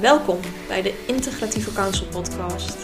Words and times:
Welkom 0.00 0.38
bij 0.68 0.82
de 0.82 1.04
Integratieve 1.06 1.72
Counsel 1.72 2.06
podcast. 2.06 2.76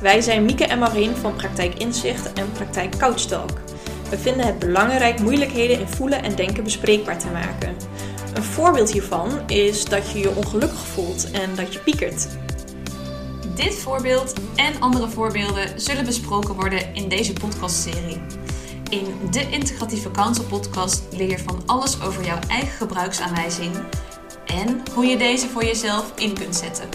Wij 0.00 0.20
zijn 0.20 0.44
Mieke 0.44 0.64
en 0.64 0.78
Marien 0.78 1.16
van 1.16 1.36
Praktijk 1.36 1.74
Inzicht 1.74 2.32
en 2.32 2.52
Praktijk 2.52 2.96
Couchtalk. 2.98 3.50
We 4.10 4.18
vinden 4.18 4.46
het 4.46 4.58
belangrijk 4.58 5.20
moeilijkheden 5.20 5.80
in 5.80 5.88
voelen 5.88 6.22
en 6.22 6.34
denken 6.34 6.64
bespreekbaar 6.64 7.18
te 7.18 7.28
maken. 7.28 7.76
Een 8.34 8.42
voorbeeld 8.42 8.92
hiervan 8.92 9.50
is 9.50 9.84
dat 9.84 10.10
je 10.10 10.18
je 10.18 10.34
ongelukkig 10.34 10.86
voelt 10.86 11.30
en 11.30 11.54
dat 11.54 11.72
je 11.72 11.78
piekert. 11.78 12.28
Dit 13.54 13.74
voorbeeld 13.74 14.32
en 14.56 14.80
andere 14.80 15.08
voorbeelden 15.08 15.80
zullen 15.80 16.04
besproken 16.04 16.54
worden 16.54 16.94
in 16.94 17.08
deze 17.08 17.32
podcastserie. 17.32 18.20
In 18.90 19.06
de 19.30 19.50
Integratieve 19.50 20.10
Counsel 20.10 20.44
podcast 20.44 21.02
leer 21.10 21.30
je 21.30 21.38
van 21.38 21.62
alles 21.66 22.02
over 22.02 22.24
jouw 22.24 22.38
eigen 22.48 22.76
gebruiksaanwijzing 22.76 23.72
en 24.48 24.82
hoe 24.94 25.06
je 25.06 25.16
deze 25.16 25.48
voor 25.48 25.64
jezelf 25.64 26.12
in 26.16 26.34
kunt 26.34 26.56
zetten. 26.56 26.88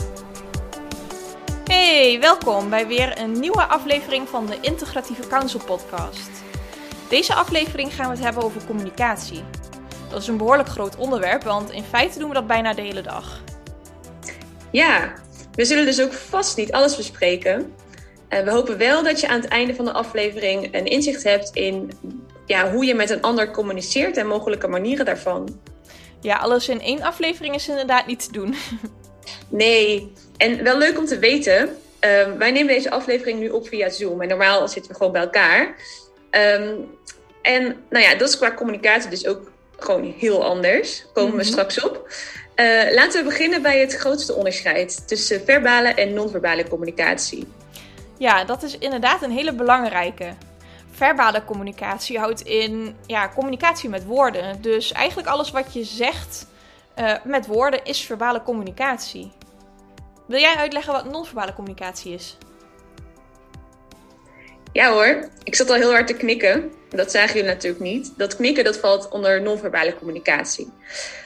Hey, 1.63 2.17
welkom 2.19 2.69
bij 2.69 2.87
weer 2.87 3.19
een 3.19 3.39
nieuwe 3.39 3.65
aflevering 3.65 4.29
van 4.29 4.45
de 4.45 4.57
Integratieve 4.61 5.27
Counsel 5.27 5.59
podcast. 5.65 6.29
Deze 7.09 7.33
aflevering 7.33 7.93
gaan 7.93 8.05
we 8.05 8.15
het 8.15 8.23
hebben 8.23 8.43
over 8.43 8.65
communicatie. 8.65 9.43
Dat 10.09 10.21
is 10.21 10.27
een 10.27 10.37
behoorlijk 10.37 10.69
groot 10.69 10.95
onderwerp, 10.95 11.43
want 11.43 11.71
in 11.71 11.83
feite 11.83 12.19
doen 12.19 12.27
we 12.27 12.33
dat 12.33 12.47
bijna 12.47 12.73
de 12.73 12.81
hele 12.81 13.01
dag. 13.01 13.41
Ja, 14.71 15.13
we 15.55 15.65
zullen 15.65 15.85
dus 15.85 16.01
ook 16.01 16.13
vast 16.13 16.57
niet 16.57 16.71
alles 16.71 16.95
bespreken. 16.95 17.73
Uh, 18.29 18.39
we 18.39 18.51
hopen 18.51 18.77
wel 18.77 19.03
dat 19.03 19.19
je 19.19 19.27
aan 19.27 19.41
het 19.41 19.49
einde 19.49 19.75
van 19.75 19.85
de 19.85 19.93
aflevering 19.93 20.75
een 20.75 20.85
inzicht 20.85 21.23
hebt 21.23 21.49
in 21.55 21.91
ja, 22.45 22.71
hoe 22.71 22.85
je 22.85 22.95
met 22.95 23.09
een 23.09 23.21
ander 23.21 23.51
communiceert 23.51 24.17
en 24.17 24.27
mogelijke 24.27 24.67
manieren 24.67 25.05
daarvan. 25.05 25.59
Ja, 26.23 26.35
alles 26.37 26.69
in 26.69 26.81
één 26.81 27.01
aflevering 27.01 27.55
is 27.55 27.67
inderdaad 27.67 28.05
niet 28.05 28.25
te 28.25 28.31
doen. 28.31 28.55
Nee, 29.49 30.11
en 30.37 30.63
wel 30.63 30.77
leuk 30.77 30.97
om 30.97 31.05
te 31.05 31.19
weten. 31.19 31.63
Uh, 31.65 32.37
wij 32.37 32.51
nemen 32.51 32.73
deze 32.73 32.91
aflevering 32.91 33.39
nu 33.39 33.49
op 33.49 33.67
via 33.67 33.89
Zoom. 33.89 34.21
En 34.21 34.27
normaal 34.27 34.67
zitten 34.67 34.91
we 34.91 34.97
gewoon 34.97 35.11
bij 35.11 35.21
elkaar. 35.21 35.75
Um, 36.31 36.89
en 37.41 37.75
nou 37.89 38.03
ja, 38.03 38.15
dat 38.15 38.29
is 38.29 38.37
qua 38.37 38.53
communicatie 38.53 39.09
dus 39.09 39.27
ook 39.27 39.51
gewoon 39.77 40.13
heel 40.17 40.43
anders. 40.43 41.05
Komen 41.13 41.31
we 41.31 41.35
mm 41.35 41.41
-hmm. 41.41 41.51
straks 41.51 41.83
op. 41.83 42.07
Uh, 42.55 42.93
laten 42.93 43.23
we 43.23 43.29
beginnen 43.29 43.61
bij 43.61 43.79
het 43.79 43.95
grootste 43.95 44.33
onderscheid 44.33 45.07
tussen 45.07 45.41
verbale 45.45 45.87
en 45.87 46.13
non-verbale 46.13 46.67
communicatie. 46.67 47.47
Ja, 48.17 48.43
dat 48.43 48.63
is 48.63 48.77
inderdaad 48.77 49.21
een 49.21 49.31
hele 49.31 49.53
belangrijke. 49.53 50.33
Verbale 51.03 51.43
communicatie 51.45 52.19
houdt 52.19 52.41
in 52.41 52.95
ja, 53.05 53.29
communicatie 53.35 53.89
met 53.89 54.05
woorden. 54.05 54.61
Dus 54.61 54.91
eigenlijk 54.91 55.27
alles 55.27 55.51
wat 55.51 55.73
je 55.73 55.83
zegt 55.83 56.47
uh, 56.99 57.13
met 57.23 57.47
woorden 57.47 57.83
is 57.83 58.05
verbale 58.05 58.43
communicatie. 58.43 59.31
Wil 60.27 60.39
jij 60.39 60.55
uitleggen 60.55 60.93
wat 60.93 61.11
non-verbale 61.11 61.53
communicatie 61.53 62.13
is? 62.13 62.37
Ja 64.71 64.91
hoor, 64.91 65.29
ik 65.43 65.55
zat 65.55 65.69
al 65.69 65.75
heel 65.75 65.91
hard 65.91 66.07
te 66.07 66.13
knikken. 66.13 66.71
Dat 66.89 67.11
zagen 67.11 67.35
jullie 67.35 67.49
natuurlijk 67.49 67.83
niet. 67.83 68.13
Dat 68.17 68.35
knikken 68.35 68.63
dat 68.63 68.77
valt 68.77 69.09
onder 69.09 69.41
non-verbale 69.41 69.95
communicatie. 69.97 70.71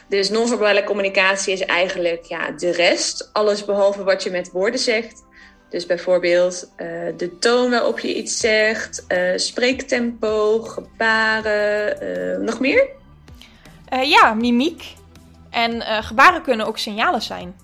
Dus 0.09 0.29
non-verbale 0.29 0.83
communicatie 0.83 1.53
is 1.53 1.61
eigenlijk 1.61 2.23
ja, 2.23 2.51
de 2.51 2.71
rest. 2.71 3.29
Alles 3.33 3.65
behalve 3.65 4.03
wat 4.03 4.23
je 4.23 4.31
met 4.31 4.51
woorden 4.51 4.79
zegt. 4.79 5.23
Dus 5.69 5.85
bijvoorbeeld 5.85 6.71
uh, 6.77 6.87
de 7.17 7.37
toon 7.39 7.69
waarop 7.69 7.99
je 7.99 8.15
iets 8.15 8.39
zegt, 8.39 9.05
uh, 9.07 9.31
spreektempo, 9.35 10.59
gebaren, 10.59 12.03
uh, 12.03 12.45
nog 12.45 12.59
meer? 12.59 12.87
ja, 14.01 14.33
mimiek. 14.33 14.83
En 15.49 15.81
gebaren 16.03 16.41
kunnen 16.41 16.65
ook 16.65 16.77
signalen 16.77 17.21
zijn. 17.21 17.55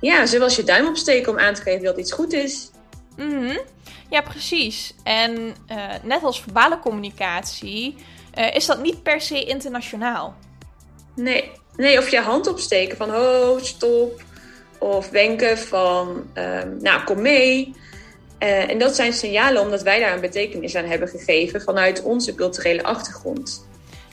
Ja, 0.00 0.26
zoals 0.26 0.56
je 0.56 0.64
duim 0.64 0.86
opsteken 0.86 1.32
om 1.32 1.38
aan 1.38 1.54
te 1.54 1.62
geven 1.62 1.84
dat 1.84 1.98
iets 1.98 2.12
goed 2.12 2.32
is. 2.32 2.70
Mm 3.16 3.30
-hmm. 3.30 3.60
Ja, 4.10 4.20
precies. 4.20 4.94
En 5.04 5.54
net 6.02 6.22
als 6.22 6.42
verbale 6.42 6.78
communicatie 6.78 7.96
is 8.52 8.66
dat 8.66 8.82
niet 8.82 9.02
per 9.02 9.20
se 9.20 9.44
internationaal. 9.44 10.36
Nee. 11.14 11.50
nee, 11.76 11.98
of 11.98 12.08
je 12.08 12.20
hand 12.20 12.46
opsteken 12.46 12.96
van 12.96 13.10
ho, 13.10 13.58
stop, 13.62 14.22
of 14.78 15.10
wenken 15.10 15.58
van, 15.58 16.08
um, 16.34 16.76
nou, 16.80 17.04
kom 17.04 17.22
mee. 17.22 17.74
Uh, 18.38 18.70
en 18.70 18.78
dat 18.78 18.94
zijn 18.94 19.12
signalen 19.12 19.62
omdat 19.62 19.82
wij 19.82 20.00
daar 20.00 20.14
een 20.14 20.20
betekenis 20.20 20.74
aan 20.74 20.84
hebben 20.84 21.08
gegeven 21.08 21.62
vanuit 21.62 22.02
onze 22.02 22.34
culturele 22.34 22.82
achtergrond. 22.82 23.66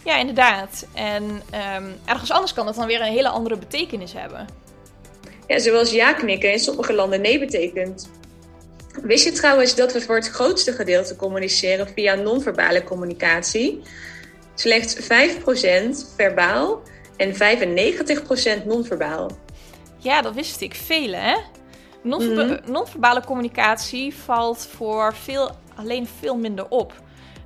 Ja, 0.04 0.18
inderdaad. 0.18 0.86
En 0.94 1.24
um, 1.24 1.96
ergens 2.06 2.32
anders 2.32 2.54
kan 2.54 2.66
dat 2.66 2.76
dan 2.76 2.88
weer 2.88 3.02
een 3.02 3.14
hele 3.14 3.30
andere 3.30 3.58
betekenis 3.58 4.14
hebben. 4.14 4.48
Ja, 5.48 5.60
zoals 5.60 5.92
ja 5.92 6.14
knikken 6.14 6.52
in 6.52 6.60
sommige 6.60 6.94
landen 6.94 7.22
nee 7.22 7.40
betekent. 7.40 8.10
Wist 9.02 9.26
je 9.26 9.32
trouwens 9.32 9.76
dat 9.76 9.94
we 9.94 10.02
voor 10.02 10.16
het 10.16 10.30
grootste 10.30 10.72
gedeelte 10.72 11.16
communiceren 11.16 11.88
via 11.88 12.16
non-verbale 12.16 12.84
communicatie? 12.84 13.82
Slechts 14.56 14.96
5% 14.96 16.16
verbaal 16.16 16.82
en 17.18 17.34
95% 17.34 18.66
non-verbaal. 18.66 19.32
Ja, 20.06 20.22
dat 20.22 20.34
wist 20.34 20.62
ik. 20.62 20.76
Vele, 20.76 21.16
hè? 21.16 21.36
Mm 22.04 22.12
-hmm. 22.12 22.60
non-verbale 22.66 23.22
communicatie 23.26 24.16
valt 24.16 24.68
voor 24.76 25.16
veel, 25.16 25.52
alleen 25.76 26.08
veel 26.20 26.38
minder 26.38 26.68
op. 26.70 26.94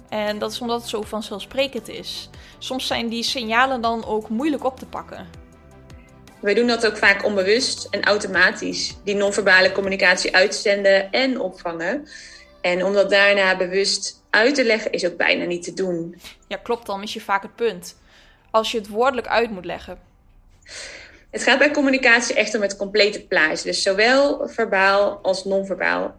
En 0.09 0.39
dat 0.39 0.51
is 0.51 0.61
omdat 0.61 0.81
het 0.81 0.89
zo 0.89 1.01
vanzelfsprekend 1.01 1.87
is. 1.87 2.29
Soms 2.57 2.87
zijn 2.87 3.09
die 3.09 3.23
signalen 3.23 3.81
dan 3.81 4.05
ook 4.05 4.29
moeilijk 4.29 4.63
op 4.63 4.79
te 4.79 4.85
pakken. 4.85 5.27
Wij 6.41 6.53
doen 6.53 6.67
dat 6.67 6.85
ook 6.85 6.97
vaak 6.97 7.25
onbewust 7.25 7.87
en 7.89 8.03
automatisch. 8.03 8.97
Die 9.03 9.15
non-verbale 9.15 9.71
communicatie 9.71 10.35
uitzenden 10.35 11.11
en 11.11 11.39
opvangen. 11.39 12.07
En 12.61 12.85
om 12.85 12.93
dat 12.93 13.09
daarna 13.09 13.57
bewust 13.57 14.23
uit 14.29 14.55
te 14.55 14.65
leggen 14.65 14.91
is 14.91 15.05
ook 15.05 15.17
bijna 15.17 15.45
niet 15.45 15.63
te 15.63 15.73
doen. 15.73 16.21
Ja, 16.47 16.57
klopt. 16.57 16.85
Dan 16.85 16.99
mis 16.99 17.13
je 17.13 17.21
vaak 17.21 17.41
het 17.41 17.55
punt. 17.55 17.97
Als 18.51 18.71
je 18.71 18.77
het 18.77 18.87
woordelijk 18.87 19.27
uit 19.27 19.51
moet 19.51 19.65
leggen. 19.65 19.99
Het 21.31 21.43
gaat 21.43 21.59
bij 21.59 21.71
communicatie 21.71 22.35
echt 22.35 22.55
om 22.55 22.61
het 22.61 22.75
complete 22.75 23.27
plaatje. 23.27 23.69
Dus 23.69 23.81
zowel 23.81 24.47
verbaal 24.47 25.19
als 25.21 25.45
non-verbaal. 25.45 26.15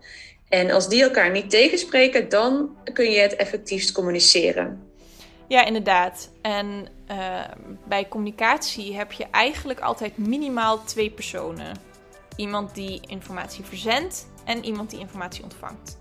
En 0.49 0.71
als 0.71 0.89
die 0.89 1.03
elkaar 1.03 1.31
niet 1.31 1.51
tegenspreken, 1.51 2.29
dan 2.29 2.77
kun 2.93 3.11
je 3.11 3.19
het 3.21 3.37
effectiefst 3.37 3.93
communiceren. 3.93 4.89
Ja, 5.49 5.65
inderdaad. 5.65 6.31
En 6.43 6.87
uh, 7.11 7.41
bij 7.89 8.09
communicatie 8.09 8.97
heb 8.97 9.13
je 9.13 9.27
eigenlijk 9.31 9.81
altijd 9.81 10.19
minimaal 10.19 10.85
twee 10.85 11.11
personen. 11.11 11.77
Iemand 12.37 12.75
die 12.75 13.01
informatie 13.07 13.65
verzendt 13.65 14.27
en 14.45 14.65
iemand 14.65 14.91
die 14.91 14.99
informatie 14.99 15.43
ontvangt. 15.43 15.99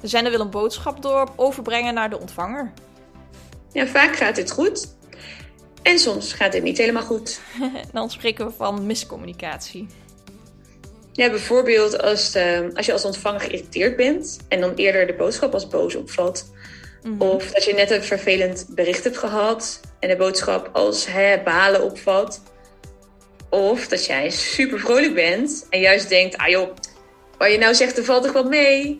De 0.00 0.08
zender 0.08 0.32
wil 0.32 0.40
een 0.40 0.50
boodschap 0.50 1.02
door 1.02 1.32
overbrengen 1.36 1.94
naar 1.94 2.10
de 2.10 2.20
ontvanger. 2.20 2.72
Ja, 3.72 3.86
vaak 3.86 4.16
gaat 4.16 4.34
dit 4.34 4.50
goed. 4.50 4.96
En 5.82 5.98
soms 5.98 6.32
gaat 6.32 6.52
dit 6.52 6.62
niet 6.62 6.78
helemaal 6.78 7.02
goed. 7.02 7.40
Dan 7.92 8.10
spreken 8.10 8.46
we 8.46 8.52
van 8.56 8.86
miscommunicatie. 8.86 9.86
Ja, 11.12 11.30
bijvoorbeeld 11.30 12.02
als, 12.02 12.32
de, 12.32 12.70
als 12.74 12.86
je 12.86 12.92
als 12.92 13.04
ontvanger 13.04 13.40
geïrriteerd 13.40 13.96
bent 13.96 14.38
en 14.48 14.60
dan 14.60 14.74
eerder 14.74 15.06
de 15.06 15.14
boodschap 15.14 15.52
als 15.54 15.68
boos 15.68 15.94
opvat. 15.94 16.50
Mm 17.02 17.10
-hmm. 17.10 17.28
Of 17.28 17.50
dat 17.50 17.64
je 17.64 17.74
net 17.74 17.90
een 17.90 18.02
vervelend 18.02 18.66
bericht 18.68 19.04
hebt 19.04 19.18
gehad 19.18 19.80
en 19.98 20.08
de 20.08 20.16
boodschap 20.16 20.70
als 20.72 21.06
hè, 21.06 21.42
balen 21.44 21.82
opvat. 21.82 22.42
Of 23.48 23.88
dat 23.88 24.06
jij 24.06 24.30
super 24.30 24.80
vrolijk 24.80 25.14
bent 25.14 25.66
en 25.70 25.80
juist 25.80 26.08
denkt, 26.08 26.36
ah 26.36 26.48
joh, 26.48 26.76
wat 27.38 27.50
je 27.50 27.58
nou 27.58 27.74
zegt, 27.74 27.98
er 27.98 28.04
valt 28.04 28.22
toch 28.22 28.32
wel 28.32 28.48
mee. 28.48 28.98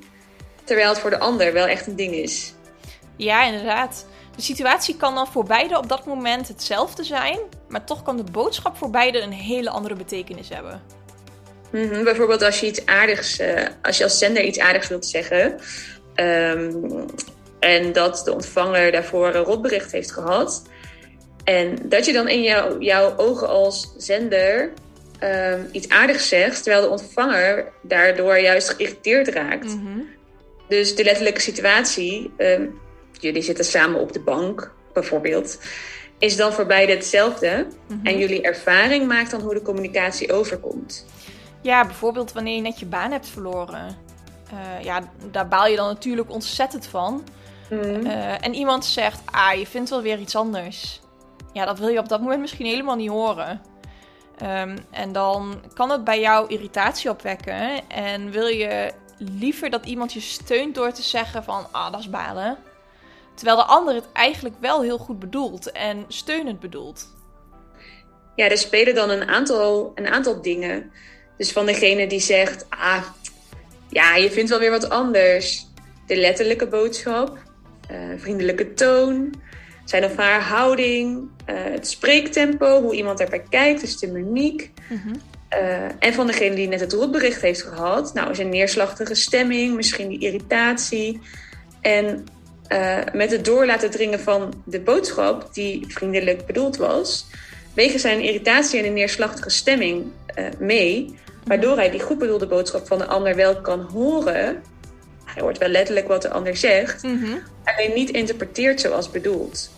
Terwijl 0.64 0.88
het 0.88 0.98
voor 0.98 1.10
de 1.10 1.18
ander 1.18 1.52
wel 1.52 1.66
echt 1.66 1.86
een 1.86 1.96
ding 1.96 2.14
is. 2.14 2.54
Ja, 3.16 3.44
inderdaad. 3.44 4.06
De 4.36 4.42
situatie 4.42 4.96
kan 4.96 5.14
dan 5.14 5.26
voor 5.26 5.44
beide 5.44 5.78
op 5.78 5.88
dat 5.88 6.06
moment 6.06 6.48
hetzelfde 6.48 7.04
zijn, 7.04 7.38
maar 7.68 7.84
toch 7.84 8.02
kan 8.02 8.16
de 8.16 8.24
boodschap 8.32 8.76
voor 8.76 8.90
beide 8.90 9.20
een 9.20 9.32
hele 9.32 9.70
andere 9.70 9.94
betekenis 9.94 10.48
hebben. 10.48 10.82
Mm 11.72 11.88
-hmm, 11.90 12.04
bijvoorbeeld 12.04 12.42
als 12.42 12.60
je 12.60 12.66
iets 12.66 12.86
aardigs, 12.86 13.40
uh, 13.40 13.66
als 13.82 13.98
je 13.98 14.04
als 14.04 14.18
zender 14.18 14.44
iets 14.44 14.58
aardigs 14.58 14.88
wilt 14.88 15.06
zeggen, 15.06 15.58
um, 16.16 17.06
en 17.60 17.92
dat 17.92 18.22
de 18.24 18.32
ontvanger 18.32 18.92
daarvoor 18.92 19.34
een 19.34 19.44
rotbericht 19.44 19.92
heeft 19.92 20.12
gehad, 20.12 20.62
en 21.44 21.78
dat 21.82 22.06
je 22.06 22.12
dan 22.12 22.28
in 22.28 22.42
jou, 22.42 22.84
jouw 22.84 23.16
ogen 23.16 23.48
als 23.48 23.94
zender 23.96 24.72
um, 25.22 25.68
iets 25.72 25.88
aardigs 25.88 26.28
zegt, 26.28 26.62
terwijl 26.62 26.82
de 26.82 26.90
ontvanger 26.90 27.72
daardoor 27.82 28.38
juist 28.38 28.68
geïrriteerd 28.68 29.28
raakt. 29.28 29.64
Mm 29.64 29.86
-hmm. 29.86 30.08
Dus 30.68 30.94
de 30.94 31.04
letterlijke 31.04 31.40
situatie 31.40 32.32
um, 32.38 32.80
jullie 33.22 33.42
zitten 33.42 33.64
samen 33.64 34.00
op 34.00 34.12
de 34.12 34.20
bank, 34.20 34.72
bijvoorbeeld, 34.92 35.58
is 36.18 36.36
dan 36.36 36.52
voor 36.52 36.66
beide 36.66 36.92
hetzelfde. 36.92 37.66
Mm 37.66 37.96
-hmm. 37.96 38.06
En 38.06 38.18
jullie 38.18 38.42
ervaring 38.42 39.06
maakt 39.06 39.30
dan 39.30 39.40
hoe 39.40 39.54
de 39.54 39.62
communicatie 39.62 40.32
overkomt. 40.32 41.06
Ja, 41.60 41.84
bijvoorbeeld 41.84 42.32
wanneer 42.32 42.54
je 42.54 42.60
net 42.60 42.78
je 42.78 42.86
baan 42.86 43.10
hebt 43.10 43.28
verloren. 43.28 43.96
Uh, 44.52 44.84
ja, 44.84 45.00
daar 45.30 45.48
baal 45.48 45.66
je 45.66 45.76
dan 45.76 45.86
natuurlijk 45.86 46.30
ontzettend 46.30 46.86
van. 46.86 47.24
Mm. 47.70 47.80
Uh, 47.80 48.44
en 48.44 48.54
iemand 48.54 48.84
zegt, 48.84 49.20
ah, 49.24 49.58
je 49.58 49.66
vindt 49.66 49.90
wel 49.90 50.02
weer 50.02 50.18
iets 50.18 50.36
anders. 50.36 51.00
Ja, 51.52 51.64
dat 51.64 51.78
wil 51.78 51.88
je 51.88 51.98
op 51.98 52.08
dat 52.08 52.20
moment 52.20 52.40
misschien 52.40 52.66
helemaal 52.66 52.96
niet 52.96 53.08
horen. 53.08 53.60
Ehm, 54.38 54.78
en 54.90 55.12
dan 55.12 55.62
kan 55.74 55.90
het 55.90 56.04
bij 56.04 56.20
jou 56.20 56.48
irritatie 56.48 57.10
opwekken. 57.10 57.88
En 57.88 58.30
wil 58.30 58.46
je 58.46 58.92
liever 59.18 59.70
dat 59.70 59.86
iemand 59.86 60.12
je 60.12 60.20
steunt 60.20 60.74
door 60.74 60.92
te 60.92 61.02
zeggen 61.02 61.44
van, 61.44 61.66
ah, 61.70 61.92
dat 61.92 62.00
is 62.00 62.10
balen. 62.10 62.58
Terwijl 63.42 63.66
de 63.66 63.72
ander 63.72 63.94
het 63.94 64.12
eigenlijk 64.12 64.54
wel 64.60 64.82
heel 64.82 64.98
goed 64.98 65.18
bedoelt 65.18 65.72
en 65.72 66.04
steunend 66.08 66.60
bedoelt. 66.60 67.08
Ja, 68.36 68.48
er 68.48 68.58
spelen 68.58 68.94
dan 68.94 69.10
een 69.10 69.28
aantal, 69.28 69.92
een 69.94 70.06
aantal 70.06 70.42
dingen. 70.42 70.90
Dus 71.36 71.52
van 71.52 71.66
degene 71.66 72.06
die 72.06 72.20
zegt, 72.20 72.66
ah, 72.68 73.02
ja, 73.88 74.16
je 74.16 74.30
vindt 74.30 74.50
wel 74.50 74.58
weer 74.58 74.70
wat 74.70 74.90
anders. 74.90 75.66
De 76.06 76.16
letterlijke 76.16 76.66
boodschap, 76.66 77.38
uh, 77.90 77.98
vriendelijke 78.16 78.74
toon, 78.74 79.34
zijn 79.84 80.04
of 80.04 80.16
haar 80.16 80.42
houding, 80.42 81.28
uh, 81.46 81.56
het 81.62 81.88
spreektempo, 81.88 82.82
hoe 82.82 82.94
iemand 82.94 83.20
erbij 83.20 83.42
kijkt, 83.48 83.80
dus 83.80 83.98
de 83.98 84.06
mimiek. 84.06 84.70
Mm 84.88 85.20
en 85.98 86.14
van 86.14 86.26
degene 86.26 86.54
die 86.54 86.68
net 86.68 86.80
het 86.80 86.92
rotbericht 86.92 87.42
heeft 87.42 87.62
gehad, 87.62 88.14
nou, 88.14 88.30
is 88.30 88.38
een 88.38 88.48
neerslachtige 88.48 89.14
stemming, 89.14 89.74
misschien 89.74 90.08
die 90.08 90.18
irritatie. 90.18 91.20
En 91.80 92.26
uh, 92.72 92.98
met 93.12 93.30
het 93.30 93.44
door 93.44 93.66
laten 93.66 93.90
dringen 93.90 94.20
van 94.20 94.62
de 94.64 94.80
boodschap, 94.80 95.54
die 95.54 95.84
vriendelijk 95.88 96.46
bedoeld 96.46 96.76
was, 96.76 97.26
wegen 97.74 98.00
zijn 98.00 98.20
irritatie 98.20 98.78
en 98.78 98.86
een 98.86 98.92
neerslachtige 98.92 99.50
stemming 99.50 100.04
mee. 100.58 101.18
Waardoor 101.44 101.76
hij 101.76 101.90
die 101.90 102.00
goed 102.00 102.18
bedoelde 102.18 102.46
boodschap 102.46 102.86
van 102.86 102.98
de 102.98 103.06
ander 103.06 103.34
wel 103.36 103.60
kan 103.60 103.80
horen. 103.80 104.62
Hij 105.24 105.42
hoort 105.42 105.58
wel 105.58 105.68
letterlijk 105.68 106.08
wat 106.08 106.22
de 106.22 106.30
ander 106.30 106.56
zegt, 106.56 107.02
mm 107.02 107.42
alleen 107.64 107.94
niet 107.94 108.10
interpreteert 108.10 108.80
zoals 108.80 109.10
bedoeld. 109.10 109.70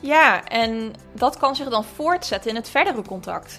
Ja, 0.00 0.44
en 0.44 0.92
dat 1.12 1.38
kan 1.38 1.56
zich 1.56 1.68
dan 1.68 1.84
voortzetten 1.94 2.50
in 2.50 2.56
het 2.56 2.68
verdere 2.68 3.02
contact. 3.02 3.58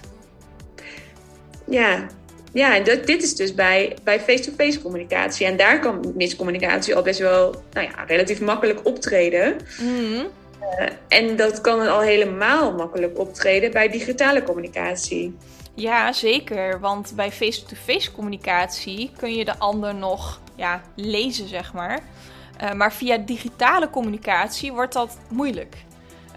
Ja, 1.66 2.06
ja 2.52 2.76
en 2.76 2.84
dat, 2.84 3.06
dit 3.06 3.22
is 3.22 3.34
dus 3.34 3.54
bij, 3.54 3.96
bij 4.04 4.20
face-to-face 4.20 4.82
communicatie. 4.82 5.46
En 5.46 5.56
daar 5.56 5.80
kan 5.80 6.12
miscommunicatie 6.14 6.94
al 6.94 7.02
best 7.02 7.18
wel 7.18 7.62
nou 7.72 7.86
ja, 7.86 8.04
relatief 8.06 8.40
makkelijk 8.40 8.86
optreden. 8.86 9.56
Mm 9.80 10.30
en 11.08 11.36
dat 11.36 11.60
kan 11.60 11.88
al 11.88 12.00
helemaal 12.00 12.72
makkelijk 12.72 13.18
optreden 13.18 13.70
bij 13.70 13.88
digitale 13.88 14.42
communicatie. 14.42 15.36
Ja, 15.74 16.12
zeker. 16.12 16.80
Want 16.80 17.12
bij 17.16 17.32
face-to-face 17.32 18.12
communicatie 18.12 19.10
kun 19.16 19.34
je 19.34 19.44
de 19.44 19.58
ander 19.58 19.94
nog 19.94 20.40
ja, 20.56 20.82
lezen, 20.96 21.48
zeg 21.48 21.72
maar. 21.72 22.00
Uh, 22.62 22.72
maar 22.72 22.92
via 22.92 23.16
digitale 23.16 23.90
communicatie 23.90 24.72
wordt 24.72 24.92
dat 24.92 25.18
moeilijk. 25.28 25.76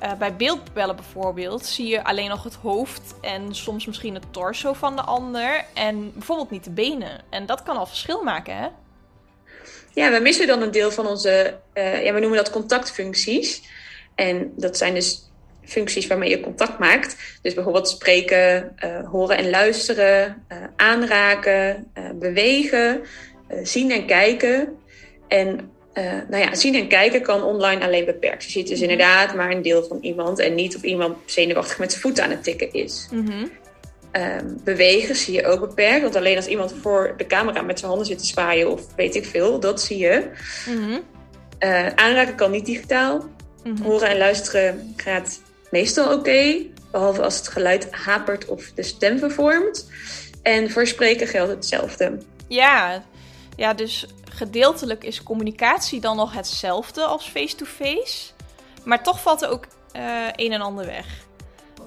Uh, 0.06 0.14
bij 0.14 0.36
beeldbellen 0.36 0.96
bijvoorbeeld 0.96 1.66
zie 1.66 1.88
je 1.88 2.04
alleen 2.04 2.30
nog 2.30 2.44
het 2.44 2.54
hoofd 2.54 3.16
en 3.22 3.56
soms 3.56 3.86
misschien 3.86 4.14
het 4.14 4.34
torso 4.34 4.74
van 4.74 4.96
de 4.96 5.02
ander 5.02 5.66
en 5.74 6.14
bijvoorbeeld 6.14 6.52
niet 6.52 6.64
de 6.64 6.70
benen. 6.70 7.22
En 7.30 7.46
dat 7.46 7.64
kan 7.64 7.78
al 7.78 7.86
verschil 7.86 8.24
maken, 8.24 8.58
hè? 8.58 8.68
Ja, 9.94 10.12
we 10.12 10.20
missen 10.20 10.48
dan 10.48 10.62
een 10.62 10.72
deel 10.72 10.92
van 10.92 11.08
onze, 11.08 11.60
uh, 11.74 12.04
ja, 12.04 12.14
we 12.14 12.20
noemen 12.20 12.38
dat 12.38 12.50
contactfuncties. 12.50 13.64
En 14.16 14.54
dat 14.56 14.78
zijn 14.78 14.94
dus 14.94 15.32
functies 15.64 16.08
waarmee 16.08 16.30
je 16.30 16.40
contact 16.40 16.80
maakt. 16.80 17.40
Dus 17.42 17.54
bijvoorbeeld 17.54 17.90
spreken, 17.90 18.76
uh, 18.86 19.10
horen 19.10 19.38
en 19.38 19.50
luisteren, 19.50 20.46
aanraken, 20.76 21.92
bewegen, 22.16 23.02
zien 23.64 23.92
en 23.92 24.06
kijken. 24.06 24.78
En 25.28 25.72
nou 26.04 26.44
ja, 26.44 26.56
zien 26.56 26.76
en 26.76 26.88
kijken 26.88 27.22
kan 27.22 27.44
online 27.44 27.86
alleen 27.86 28.06
beperkt. 28.06 28.44
Je 28.44 28.52
ziet 28.52 28.68
dus 28.68 28.80
mhm. 28.80 28.90
inderdaad 28.90 29.36
maar 29.36 29.52
een 29.52 29.62
deel 29.62 29.84
van 29.84 29.98
iemand 30.02 30.40
en 30.40 30.56
niet 30.56 30.76
of 30.76 30.82
iemand 30.82 31.18
zenuwachtig 31.26 31.80
met 31.80 31.90
zijn 31.90 32.02
voeten 32.02 32.24
aan 32.24 32.30
het 32.30 32.44
tikken 32.44 32.74
is. 32.74 33.08
Mm 33.12 33.52
bewegen 34.64 35.16
zie 35.16 35.34
je 35.34 35.46
ook 35.46 35.60
beperkt. 35.60 36.02
Want 36.02 36.16
alleen 36.16 36.36
als 36.36 36.48
iemand 36.48 36.74
voor 36.82 37.14
de 37.18 37.28
camera 37.28 37.62
met 37.62 37.78
zijn 37.80 37.90
handen 37.90 38.08
zit 38.08 38.20
te 38.20 38.26
zwaaien 38.26 38.72
of 38.72 38.82
weet 38.96 39.16
ik 39.16 39.26
veel, 39.26 39.60
dat 39.60 39.82
zie 39.82 39.98
je. 39.98 40.24
Mm 40.70 41.04
aanraken 41.96 42.36
kan 42.36 42.52
niet 42.52 42.66
digitaal. 42.66 43.30
Mhm. 43.64 43.84
Horen 43.84 44.08
en 44.08 44.18
luisteren 44.18 44.94
gaat 44.96 45.42
meestal 45.72 46.14
oké, 46.14 46.56
behalve 46.92 47.22
als 47.22 47.38
het 47.38 47.48
geluid 47.48 47.88
hapert 47.92 48.46
of 48.46 48.72
de 48.76 48.84
stem 48.84 49.20
vervormt. 49.20 49.90
En 50.42 50.72
voor 50.72 50.88
spreken 50.88 51.28
geldt 51.28 51.52
hetzelfde. 51.52 52.18
Ja, 52.48 53.04
ja 53.56 53.74
dus 53.74 54.06
gedeeltelijk 54.32 55.04
is 55.04 55.24
communicatie 55.24 56.00
dan 56.00 56.16
nog 56.16 56.34
hetzelfde 56.34 57.04
als 57.04 57.28
face-to-face. 57.30 58.32
maar 58.84 59.04
toch 59.04 59.22
valt 59.22 59.42
er 59.42 59.50
ook 59.50 59.66
uh, 59.96 60.28
een 60.36 60.52
en 60.52 60.62
ander 60.62 60.86
weg. 60.86 61.06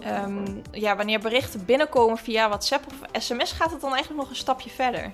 Ehm, 0.00 0.46
ja, 0.72 0.96
wanneer 0.96 1.20
berichten 1.20 1.64
binnenkomen 1.64 2.18
via 2.18 2.48
WhatsApp 2.48 2.84
of 2.86 3.22
sms 3.22 3.52
gaat 3.52 3.70
het 3.70 3.80
dan 3.80 3.92
eigenlijk 3.92 4.20
nog 4.20 4.30
een 4.30 4.36
stapje 4.36 4.70
verder. 4.70 5.10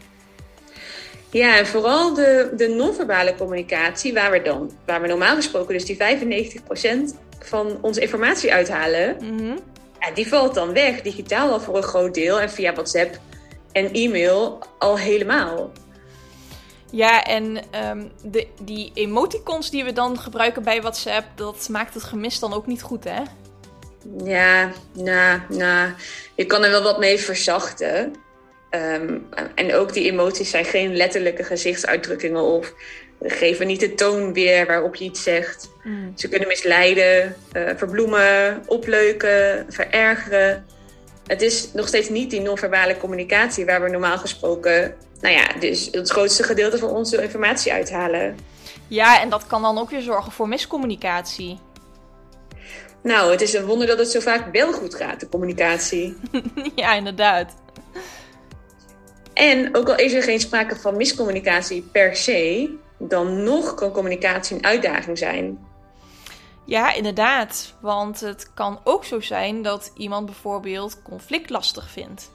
Ja, 1.30 1.58
en 1.58 1.66
vooral 1.66 2.14
de, 2.14 2.52
de 2.56 2.68
non-verbale 2.68 3.34
communicatie, 3.34 4.14
waar 4.14 4.30
we 4.30 4.42
dan, 4.42 4.70
waar 4.86 5.00
we 5.00 5.08
normaal 5.08 5.34
gesproken 5.34 5.74
dus 5.74 5.84
die 5.84 5.96
95% 5.96 7.14
van 7.38 7.78
onze 7.80 8.00
informatie 8.00 8.52
uithalen, 8.52 9.16
mhm. 9.20 9.56
ja, 10.00 10.10
die 10.14 10.28
valt 10.28 10.54
dan 10.54 10.72
weg. 10.72 11.02
Digitaal 11.02 11.50
al 11.50 11.60
voor 11.60 11.76
een 11.76 11.82
groot 11.82 12.14
deel 12.14 12.40
en 12.40 12.50
via 12.50 12.72
WhatsApp 12.72 13.18
en 13.72 13.92
e-mail 13.92 14.58
al 14.78 14.98
helemaal. 14.98 15.70
Ja, 16.94 17.24
en 17.24 17.60
um, 17.90 18.10
de, 18.22 18.46
die 18.60 18.90
emoticons 18.94 19.70
die 19.70 19.84
we 19.84 19.92
dan 19.92 20.18
gebruiken 20.18 20.62
bij 20.62 20.80
WhatsApp, 20.80 21.26
dat 21.34 21.68
maakt 21.70 21.94
het 21.94 22.02
gemis 22.02 22.38
dan 22.38 22.52
ook 22.52 22.66
niet 22.66 22.82
goed, 22.82 23.04
hè? 23.04 23.22
Ja, 24.24 24.70
nou, 24.92 25.40
nou, 25.48 25.90
je 26.34 26.44
kan 26.44 26.64
er 26.64 26.70
wel 26.70 26.82
wat 26.82 26.98
mee 26.98 27.18
verzachten. 27.18 28.14
Um, 28.70 29.26
en 29.54 29.74
ook 29.74 29.92
die 29.92 30.10
emoties 30.10 30.50
zijn 30.50 30.64
geen 30.64 30.96
letterlijke 30.96 31.44
gezichtsuitdrukkingen 31.44 32.42
of 32.42 32.74
geven 33.22 33.66
niet 33.66 33.80
de 33.80 33.94
toon 33.94 34.32
weer 34.32 34.66
waarop 34.66 34.94
je 34.94 35.04
iets 35.04 35.22
zegt. 35.22 35.70
Mm. 35.82 36.12
Ze 36.16 36.28
kunnen 36.28 36.48
misleiden, 36.48 37.36
uh, 37.56 37.70
verbloemen, 37.76 38.62
opleuken, 38.66 39.66
verergeren. 39.68 40.66
Het 41.26 41.42
is 41.42 41.72
nog 41.72 41.88
steeds 41.88 42.08
niet 42.08 42.30
die 42.30 42.40
non-verbale 42.40 42.96
communicatie 42.96 43.64
waar 43.64 43.82
we 43.82 43.90
normaal 43.90 44.18
gesproken, 44.18 44.94
nou 45.20 45.34
ja, 45.34 45.46
dus 45.60 45.88
het 45.92 46.10
grootste 46.10 46.42
gedeelte 46.42 46.78
van 46.78 46.90
onze 46.90 47.22
informatie 47.22 47.72
uithalen. 47.72 48.36
Ja, 48.88 49.20
en 49.20 49.28
dat 49.28 49.46
kan 49.46 49.62
dan 49.62 49.78
ook 49.78 49.90
weer 49.90 50.00
zorgen 50.00 50.32
voor 50.32 50.48
miscommunicatie. 50.48 51.58
Nou, 53.02 53.30
het 53.30 53.40
is 53.40 53.54
een 53.54 53.64
wonder 53.64 53.86
dat 53.86 53.98
het 53.98 54.08
zo 54.08 54.20
vaak 54.20 54.52
wel 54.52 54.72
goed 54.72 54.94
gaat, 54.94 55.20
de 55.20 55.28
communicatie. 55.28 56.16
ja, 56.74 56.94
inderdaad. 56.94 57.54
En 59.34 59.76
ook 59.76 59.88
al 59.88 59.96
is 59.96 60.12
er 60.12 60.22
geen 60.22 60.40
sprake 60.40 60.76
van 60.76 60.96
miscommunicatie 60.96 61.82
per 61.92 62.16
se, 62.16 62.70
dan 62.98 63.42
nog 63.42 63.74
kan 63.74 63.90
communicatie 63.90 64.56
een 64.56 64.64
uitdaging 64.64 65.18
zijn. 65.18 65.58
Ja, 66.64 66.92
inderdaad. 66.92 67.74
Want 67.80 68.20
het 68.20 68.50
kan 68.54 68.80
ook 68.84 69.04
zo 69.04 69.20
zijn 69.20 69.62
dat 69.62 69.92
iemand 69.96 70.26
bijvoorbeeld 70.26 71.02
conflict 71.02 71.50
lastig 71.50 71.90
vindt. 71.90 72.30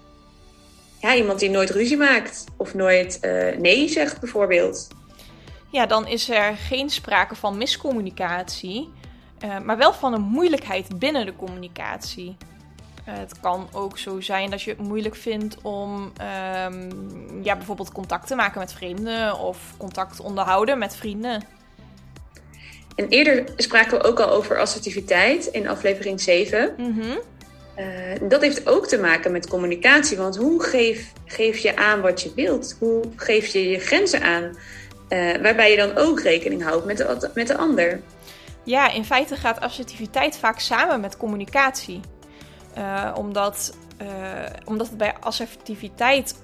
Ja, 1.02 1.16
iemand 1.16 1.40
die 1.40 1.50
nooit 1.50 1.70
ruzie 1.70 1.98
maakt 1.98 2.46
of 2.58 2.74
nooit 2.74 3.20
uh, 3.22 3.58
nee 3.58 3.88
zegt 3.88 4.20
bijvoorbeeld. 4.20 4.88
Ja, 5.72 5.86
dan 5.86 6.08
is 6.08 6.30
er 6.30 6.56
geen 6.56 6.90
sprake 6.90 7.36
van 7.36 7.58
miscommunicatie, 7.58 8.90
uh, 9.44 9.60
maar 9.60 9.78
wel 9.78 9.94
van 9.94 10.14
een 10.14 10.22
moeilijkheid 10.22 11.00
binnen 11.00 11.26
de 11.26 11.36
communicatie. 11.36 12.38
Uh, 13.08 13.14
het 13.18 13.40
kan 13.40 13.68
ook 13.72 13.98
zo 13.98 14.22
zijn 14.22 14.50
dat 14.50 14.62
je 14.62 14.70
het 14.70 14.80
moeilijk 14.80 15.16
vindt 15.16 15.62
om 15.62 16.12
um, 16.66 17.44
ja, 17.44 17.56
bijvoorbeeld 17.56 17.92
contact 17.92 18.28
te 18.28 18.36
maken 18.36 18.60
met 18.60 18.74
vrienden 18.74 19.40
of 19.40 19.58
contact 19.78 20.20
onderhouden 20.20 20.78
met 20.78 20.96
vrienden. 20.96 21.44
En 23.00 23.08
eerder 23.08 23.44
spraken 23.56 23.98
we 23.98 24.04
ook 24.04 24.20
al 24.20 24.30
over 24.30 24.60
assertiviteit 24.60 25.46
in 25.46 25.68
aflevering 25.68 26.22
7. 26.22 26.74
Mm 26.78 27.00
-hmm. 27.00 27.20
uh, 27.78 28.30
dat 28.30 28.42
heeft 28.42 28.68
ook 28.68 28.88
te 28.88 28.98
maken 28.98 29.32
met 29.32 29.48
communicatie. 29.48 30.18
Want 30.18 30.38
hoe 30.38 30.64
geef, 30.64 31.12
geef 31.26 31.58
je 31.58 31.76
aan 31.76 32.02
wat 32.02 32.22
je 32.22 32.32
wilt? 32.36 32.76
Hoe 32.80 33.04
geef 33.16 33.46
je 33.46 33.70
je 33.70 33.80
grenzen 33.80 34.22
aan? 34.22 34.44
Uh, 34.44 35.42
waarbij 35.42 35.72
je 35.72 35.78
dan 35.78 35.98
ook 35.98 36.22
rekening 36.22 36.64
houdt 36.64 36.86
met 36.86 36.98
de, 36.98 37.30
met 37.34 37.48
de 37.48 37.58
ander. 37.58 38.02
Ja, 38.64 38.92
in 38.92 39.06
feite 39.06 39.36
gaat 39.36 39.60
assertiviteit 39.60 40.38
vaak 40.38 40.60
samen 40.60 41.00
met 41.00 41.18
communicatie. 41.18 42.00
Uh, 42.78 43.14
omdat, 43.18 43.78
omdat 44.66 44.88
het 44.88 44.98
bij 44.98 45.14
assertiviteit 45.20 46.36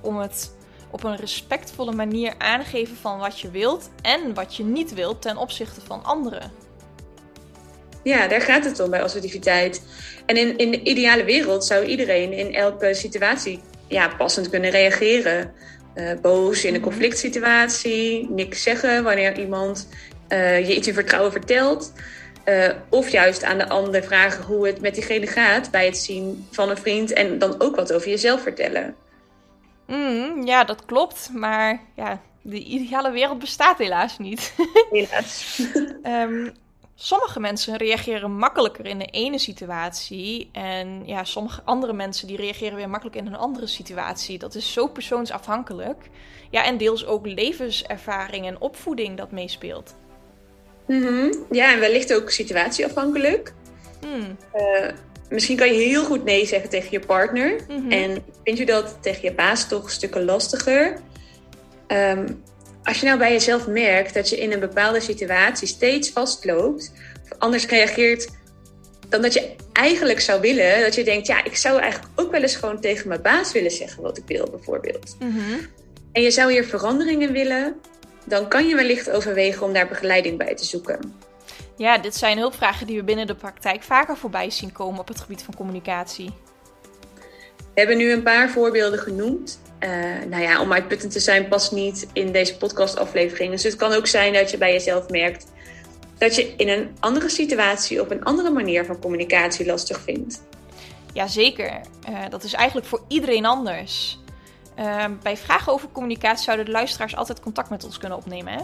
om 0.00 0.16
het 0.16 0.54
op 0.94 1.04
een 1.04 1.16
respectvolle 1.16 1.92
manier 1.92 2.34
aangeven 2.38 2.96
van 2.96 3.18
wat 3.18 3.40
je 3.40 3.50
wilt 3.50 3.90
en 4.02 4.34
wat 4.34 4.56
je 4.56 4.64
niet 4.64 4.94
wilt 4.94 5.22
ten 5.22 5.36
opzichte 5.36 5.80
van 5.80 6.04
anderen. 6.04 6.52
Ja, 8.02 8.28
daar 8.28 8.40
gaat 8.40 8.64
het 8.64 8.80
om 8.80 8.90
bij 8.90 9.02
assertiviteit. 9.02 9.82
En 10.26 10.36
in, 10.36 10.58
in 10.58 10.70
de 10.70 10.82
ideale 10.82 11.24
wereld 11.24 11.64
zou 11.64 11.84
iedereen 11.84 12.32
in 12.32 12.54
elke 12.54 12.94
situatie 12.94 13.60
ja, 13.88 14.08
passend 14.08 14.48
kunnen 14.48 14.70
reageren. 14.70 15.52
boos 16.22 16.64
in 16.64 16.74
een 16.74 16.80
mhm. 16.80 16.88
conflict 16.88 17.18
situatie, 17.18 18.30
niks 18.30 18.62
zeggen 18.62 19.04
wanneer 19.04 19.38
iemand 19.38 19.88
je 20.28 20.74
iets 20.76 20.88
in 20.88 20.94
vertrouwen 20.94 21.32
vertelt. 21.32 21.92
Uh, 22.44 22.70
of 22.88 23.08
juist 23.08 23.44
aan 23.44 23.58
de 23.58 23.68
ander 23.68 24.02
vragen 24.02 24.44
hoe 24.44 24.66
het 24.66 24.80
met 24.80 24.94
diegene 24.94 25.26
gaat 25.26 25.70
bij 25.70 25.84
het 25.84 25.96
zien 25.96 26.46
van 26.50 26.70
een 26.70 26.76
vriend 26.76 27.12
en 27.12 27.38
dan 27.38 27.60
ook 27.60 27.76
wat 27.76 27.92
over 27.92 28.08
jezelf 28.08 28.42
vertellen. 28.42 28.94
Mm, 29.86 30.42
ja, 30.46 30.64
dat 30.64 30.84
klopt. 30.84 31.30
Maar 31.32 31.80
ja, 31.96 32.20
de 32.42 32.62
ideale 32.62 33.10
wereld 33.10 33.38
bestaat 33.38 33.78
helaas 33.78 34.18
niet. 34.18 34.54
Helaas. 34.90 35.62
um, 36.02 36.52
sommige 36.94 37.40
mensen 37.40 37.76
reageren 37.76 38.36
makkelijker 38.36 38.86
in 38.86 38.98
de 38.98 39.04
ene 39.04 39.38
situatie. 39.38 40.48
En 40.52 41.06
ja, 41.06 41.24
sommige 41.24 41.62
andere 41.64 41.92
mensen 41.92 42.26
die 42.26 42.36
reageren 42.36 42.76
weer 42.76 42.90
makkelijk 42.90 43.16
in 43.16 43.26
een 43.26 43.36
andere 43.36 43.66
situatie. 43.66 44.38
Dat 44.38 44.54
is 44.54 44.72
zo 44.72 44.86
persoonsafhankelijk. 44.86 46.10
Ja, 46.50 46.64
en 46.64 46.76
deels 46.76 47.06
ook 47.06 47.26
levenservaring 47.26 48.46
en 48.46 48.60
opvoeding 48.60 49.16
dat 49.16 49.30
meespeelt. 49.30 49.96
Mm 50.86 51.32
Ja, 51.50 51.72
en 51.72 51.80
wellicht 51.80 52.14
ook 52.14 52.30
situatieafhankelijk. 52.30 53.54
Mm. 54.00 54.36
Uh, 54.54 54.90
misschien 55.28 55.56
kan 55.56 55.72
je 55.72 55.88
heel 55.88 56.04
goed 56.04 56.24
nee 56.24 56.46
zeggen 56.46 56.70
tegen 56.70 56.88
je 56.90 57.00
partner. 57.00 57.60
Mhm. 57.68 57.90
En 57.90 58.24
vind 58.44 58.58
je 58.58 58.66
dat 58.66 58.98
tegen 59.00 59.22
je 59.22 59.34
baas 59.34 59.68
toch 59.68 59.90
stukken 59.90 60.24
lastiger? 60.24 60.96
Um, 61.88 62.42
als 62.84 63.00
je 63.00 63.06
nou 63.06 63.18
bij 63.18 63.32
jezelf 63.32 63.66
merkt 63.66 64.14
dat 64.14 64.28
je 64.28 64.38
in 64.38 64.52
een 64.52 64.60
bepaalde 64.60 65.00
situatie 65.00 65.68
steeds 65.68 66.10
vastloopt, 66.10 66.92
of 67.22 67.38
anders 67.38 67.66
reageert 67.66 68.28
dan 69.08 69.22
dat 69.22 69.32
je 69.32 69.54
eigenlijk 69.72 70.20
zou 70.20 70.40
willen, 70.40 70.80
dat 70.80 70.94
je 70.94 71.04
denkt, 71.04 71.26
ja, 71.26 71.44
ik 71.44 71.56
zou 71.56 71.80
eigenlijk 71.80 72.12
ook 72.20 72.30
wel 72.30 72.42
eens 72.42 72.56
gewoon 72.56 72.80
tegen 72.80 73.08
mijn 73.08 73.22
baas 73.22 73.52
willen 73.52 73.70
zeggen 73.70 74.02
wat 74.02 74.18
ik 74.18 74.24
wil, 74.26 74.50
bijvoorbeeld. 74.50 75.16
Mhm. 75.18 75.58
En 76.12 76.22
je 76.22 76.30
zou 76.30 76.52
hier 76.52 76.64
veranderingen 76.64 77.32
willen, 77.32 77.76
dan 78.24 78.48
kan 78.48 78.68
je 78.68 78.74
wellicht 78.74 79.10
overwegen 79.10 79.66
om 79.66 79.72
daar 79.72 79.88
begeleiding 79.88 80.38
bij 80.38 80.54
te 80.54 80.64
zoeken. 80.64 81.14
Ja, 81.76 81.98
dit 81.98 82.16
zijn 82.16 82.38
hulpvragen 82.38 82.86
die 82.86 82.96
we 82.96 83.04
binnen 83.04 83.26
de 83.26 83.34
praktijk 83.34 83.82
vaker 83.82 84.16
voorbij 84.16 84.50
zien 84.50 84.72
komen 84.72 85.00
op 85.00 85.08
het 85.08 85.20
gebied 85.20 85.42
van 85.42 85.54
communicatie. 85.54 86.30
We 87.56 87.80
hebben 87.80 87.96
nu 87.96 88.12
een 88.12 88.22
paar 88.22 88.50
voorbeelden 88.50 88.98
genoemd. 88.98 89.60
Uh, 89.80 89.90
nou 90.28 90.42
ja, 90.42 90.60
om 90.60 90.72
uitputtend 90.72 91.12
te 91.12 91.20
zijn 91.20 91.48
past 91.48 91.72
niet 91.72 92.06
in 92.12 92.32
deze 92.32 92.56
podcastaflevering. 92.56 93.50
Dus 93.50 93.62
het 93.62 93.76
kan 93.76 93.92
ook 93.92 94.06
zijn 94.06 94.32
dat 94.32 94.50
je 94.50 94.58
bij 94.58 94.72
jezelf 94.72 95.08
merkt 95.08 95.46
dat 96.18 96.34
je 96.34 96.54
in 96.56 96.68
een 96.68 96.96
andere 97.00 97.28
situatie 97.28 98.00
op 98.00 98.10
een 98.10 98.24
andere 98.24 98.50
manier 98.50 98.84
van 98.84 99.00
communicatie 99.00 99.66
lastig 99.66 100.00
vindt. 100.00 100.42
Jazeker, 101.12 101.80
uh, 102.08 102.18
dat 102.30 102.44
is 102.44 102.52
eigenlijk 102.52 102.86
voor 102.86 103.04
iedereen 103.08 103.46
anders. 103.46 104.18
Uh, 104.78 105.04
bij 105.22 105.36
vragen 105.36 105.72
over 105.72 105.88
communicatie 105.92 106.44
zouden 106.44 106.66
de 106.66 106.72
luisteraars 106.72 107.16
altijd 107.16 107.40
contact 107.40 107.70
met 107.70 107.84
ons 107.84 107.98
kunnen 107.98 108.18
opnemen, 108.18 108.52
hè? 108.52 108.60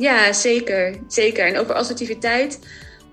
Ja, 0.00 0.32
zeker. 0.32 0.98
zeker. 1.08 1.46
En 1.46 1.58
over 1.58 1.74
assertiviteit 1.74 2.58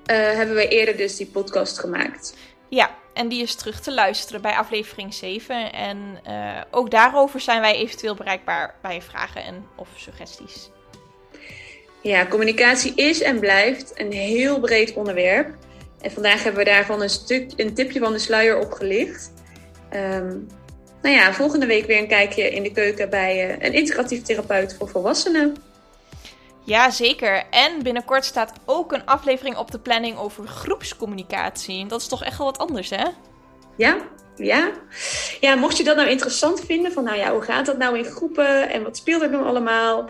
hebben 0.06 0.56
we 0.56 0.68
eerder 0.68 0.98
dus 0.98 1.18
die 1.18 1.28
podcast 1.28 1.80
gemaakt. 1.80 2.36
Ja, 2.70 2.96
en 3.14 3.28
die 3.28 3.42
is 3.42 3.56
terug 3.56 3.80
te 3.80 3.94
luisteren 3.94 4.42
bij 4.42 4.56
aflevering 4.56 5.14
7. 5.14 5.74
En 5.74 6.20
uh, 6.28 6.62
ook 6.72 6.92
daarover 6.92 7.40
zijn 7.40 7.62
wij 7.62 7.76
eventueel 7.76 8.16
bereikbaar 8.16 8.76
bij 8.82 9.02
vragen 9.02 9.44
en 9.44 9.66
of 9.76 9.88
suggesties. 9.96 10.70
Ja, 12.02 12.26
communicatie 12.26 12.94
is 12.96 13.22
en 13.22 13.40
blijft 13.40 13.92
een 13.96 14.12
heel 14.12 14.60
breed 14.60 14.94
onderwerp. 14.94 15.56
En 16.02 16.12
vandaag 16.12 16.44
hebben 16.44 16.64
we 16.64 16.70
daarvan 16.70 17.02
een, 17.02 17.10
stuk, 17.10 17.52
een 17.56 17.74
tipje 17.74 18.00
van 18.00 18.12
de 18.12 18.20
sluier 18.20 18.60
opgelicht. 18.60 19.32
Um, 19.94 20.48
nou 21.02 21.16
ja, 21.16 21.34
volgende 21.34 21.66
week 21.66 21.86
weer 21.86 21.98
een 21.98 22.08
kijkje 22.08 22.50
in 22.50 22.64
de 22.64 22.72
keuken 22.72 23.10
bij 23.10 23.48
uh, 23.48 23.66
een 23.66 23.74
integratief 23.74 24.22
therapeut 24.22 24.76
voor 24.78 24.90
volwassenen. 24.90 25.56
Ja, 26.68 26.90
zeker. 26.90 27.44
En 27.50 27.84
binnenkort 27.84 28.26
staat 28.26 28.54
ook 28.66 28.92
een 28.92 29.06
aflevering 29.06 29.58
op 29.58 29.72
de 29.72 29.80
planning 29.80 30.18
over 30.18 30.48
groepscommunicatie. 30.48 31.86
Dat 31.86 32.02
is 32.02 32.08
toch 32.08 32.24
echt 32.24 32.38
wel 32.38 32.48
wat 32.48 32.58
anders, 32.58 32.90
hè? 32.90 33.06
Ja, 33.76 33.98
ja. 34.36 34.72
Ja, 35.40 35.56
mocht 35.56 35.78
je 35.78 35.84
dat 35.84 35.96
nou 35.96 36.10
interessant 36.10 36.62
vinden, 36.66 36.92
van 36.92 37.04
nou 37.04 37.18
ja, 37.18 37.32
hoe 37.32 37.42
gaat 37.42 37.66
dat 37.66 37.78
nou 37.78 37.98
in 37.98 38.06
groepen 38.06 38.70
en 38.70 38.84
wat 38.84 38.98
speelt 38.98 39.22
er 39.22 39.30
nou 39.30 39.46
allemaal? 39.46 40.10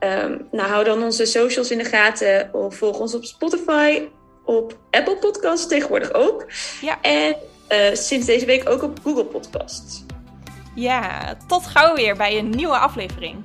Um, 0.00 0.48
nou, 0.50 0.68
hou 0.68 0.84
dan 0.84 1.02
onze 1.02 1.26
socials 1.26 1.70
in 1.70 1.78
de 1.78 1.84
gaten 1.84 2.54
of 2.54 2.76
volg 2.76 2.98
ons 2.98 3.14
op 3.14 3.24
Spotify, 3.24 4.08
op 4.44 4.78
Apple 4.90 5.16
Podcasts 5.16 5.66
tegenwoordig 5.66 6.12
ook. 6.12 6.46
Ja. 6.80 7.00
En 7.00 7.36
uh, 7.68 7.94
sinds 7.94 8.26
deze 8.26 8.46
week 8.46 8.68
ook 8.68 8.82
op 8.82 8.98
Google 9.02 9.24
Podcasts. 9.24 10.04
Ja, 10.74 11.36
tot 11.46 11.66
gauw 11.66 11.94
weer 11.94 12.16
bij 12.16 12.38
een 12.38 12.50
nieuwe 12.50 12.78
aflevering. 12.78 13.42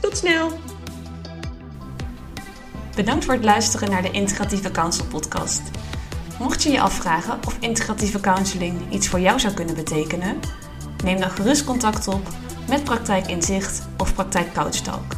Tot 0.00 0.16
snel! 0.16 0.77
Bedankt 2.98 3.24
voor 3.24 3.34
het 3.34 3.44
luisteren 3.44 3.90
naar 3.90 4.02
de 4.02 4.10
Integratieve 4.10 4.70
Counsel 4.70 5.04
podcast. 5.04 5.62
Mocht 6.38 6.62
je 6.62 6.70
je 6.70 6.80
afvragen 6.80 7.38
of 7.46 7.56
integratieve 7.60 8.20
counseling 8.20 8.92
iets 8.92 9.08
voor 9.08 9.20
jou 9.20 9.40
zou 9.40 9.54
kunnen 9.54 9.74
betekenen, 9.74 10.40
neem 11.04 11.20
dan 11.20 11.30
gerust 11.30 11.64
contact 11.64 12.08
op 12.08 12.28
met 12.68 12.84
Praktijk 12.84 13.26
Inzicht 13.26 13.88
of 13.98 14.14
Praktijk 14.14 14.52
Couchtalk. 14.52 15.12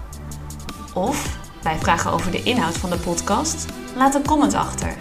Of 0.94 1.38
bij 1.62 1.78
vragen 1.78 2.12
over 2.12 2.30
de 2.30 2.42
inhoud 2.42 2.78
van 2.78 2.90
de 2.90 2.98
podcast, 2.98 3.66
laat 3.96 4.14
een 4.14 4.26
comment 4.26 4.54
achter. 4.54 4.94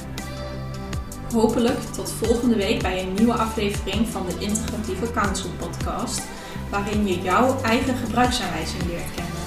Hopelijk 1.33 1.79
tot 1.93 2.12
volgende 2.12 2.55
week 2.55 2.81
bij 2.81 3.03
een 3.03 3.13
nieuwe 3.13 3.33
aflevering 3.33 4.07
van 4.07 4.25
de 4.25 4.45
Integratieve 4.45 5.12
Counsel 5.12 5.50
podcast, 5.59 6.21
waarin 6.69 7.07
je 7.07 7.21
jouw 7.21 7.62
eigen 7.62 7.95
gebruiksaanwijzing 7.98 8.83
leert 8.83 9.15
kennen. 9.15 9.38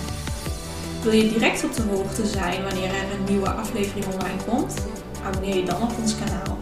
Wil 1.02 1.12
je 1.12 1.28
direct 1.28 1.64
op 1.64 1.74
de 1.74 1.82
hoogte 1.82 2.26
zijn 2.26 2.62
wanneer 2.62 2.88
er 2.88 3.12
een 3.18 3.24
nieuwe 3.28 3.50
aflevering 3.50 4.06
online 4.06 4.42
komt? 4.48 4.74
Abonneer 5.24 5.56
je 5.56 5.64
dan 5.64 5.82
op 5.82 5.90
ons 6.00 6.14
kanaal. 6.18 6.58